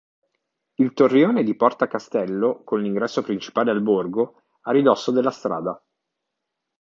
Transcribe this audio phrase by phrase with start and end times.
[0.77, 5.79] Il torrione di Porta Castello, con l’ingresso principale al borgo, a ridosso della strada.